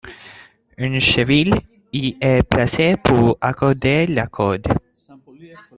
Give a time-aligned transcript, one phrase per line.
[0.77, 1.53] Une cheville
[1.93, 4.73] y est placée pour accorder la corde.